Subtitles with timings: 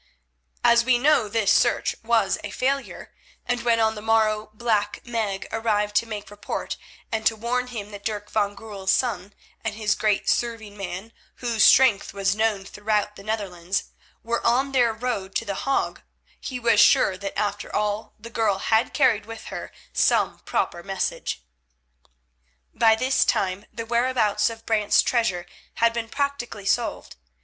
[0.63, 3.13] As we know this search was a failure,
[3.45, 6.75] and when on the morrow Black Meg arrived to make report
[7.11, 11.63] and to warn him that Dirk van Goorl's son and his great serving man, whose
[11.63, 13.91] strength was known throughout the Netherlands,
[14.23, 16.01] were on their road to The Hague,
[16.39, 20.83] he was sure that after all the girl had carried with her some paper or
[20.83, 21.43] message.
[22.73, 25.45] By this time the whereabouts of Brant's treasure
[25.75, 27.17] had been practically solved.